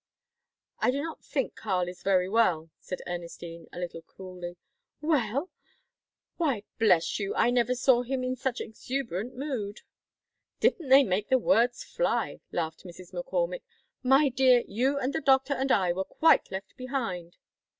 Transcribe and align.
"I 0.79 0.89
do 0.89 0.99
not 1.03 1.23
think 1.23 1.53
Karl 1.53 1.87
is 1.87 2.01
very 2.01 2.27
well," 2.27 2.71
said 2.79 3.03
Ernestine, 3.05 3.67
a 3.71 3.77
little 3.77 4.01
coolly. 4.01 4.57
"Well? 4.99 5.51
Why, 6.37 6.63
bless 6.79 7.19
you, 7.19 7.35
I 7.35 7.51
never 7.51 7.75
saw 7.75 8.01
him 8.01 8.23
in 8.23 8.35
such 8.35 8.61
exuberant 8.61 9.35
mood." 9.35 9.81
"Didn't 10.59 10.89
they 10.89 11.03
make 11.03 11.29
the 11.29 11.37
words 11.37 11.83
fly?" 11.83 12.39
laughed 12.51 12.83
Mrs. 12.83 13.13
McCormick. 13.13 13.61
"My 14.01 14.29
dear, 14.29 14.63
you 14.67 14.97
and 14.97 15.13
the 15.13 15.21
doctor 15.21 15.53
and 15.53 15.71
I 15.71 15.93
were 15.93 16.03
quite 16.03 16.49
left 16.51 16.75
behind." 16.77 17.37